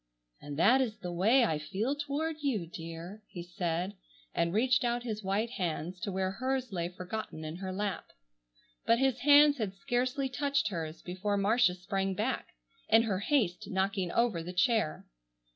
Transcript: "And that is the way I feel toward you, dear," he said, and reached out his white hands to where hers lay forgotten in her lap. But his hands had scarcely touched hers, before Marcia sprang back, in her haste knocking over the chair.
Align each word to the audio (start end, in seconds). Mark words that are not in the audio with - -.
"And 0.41 0.57
that 0.57 0.81
is 0.81 0.97
the 0.97 1.11
way 1.11 1.43
I 1.45 1.59
feel 1.59 1.95
toward 1.95 2.37
you, 2.41 2.65
dear," 2.65 3.21
he 3.27 3.43
said, 3.43 3.93
and 4.33 4.51
reached 4.51 4.83
out 4.83 5.03
his 5.03 5.21
white 5.23 5.51
hands 5.51 5.99
to 5.99 6.11
where 6.11 6.31
hers 6.31 6.73
lay 6.73 6.89
forgotten 6.89 7.45
in 7.45 7.57
her 7.57 7.71
lap. 7.71 8.05
But 8.87 8.97
his 8.97 9.19
hands 9.19 9.59
had 9.59 9.75
scarcely 9.75 10.27
touched 10.27 10.69
hers, 10.69 11.03
before 11.03 11.37
Marcia 11.37 11.75
sprang 11.75 12.15
back, 12.15 12.47
in 12.89 13.03
her 13.03 13.19
haste 13.19 13.69
knocking 13.69 14.11
over 14.13 14.41
the 14.41 14.53
chair. 14.53 15.05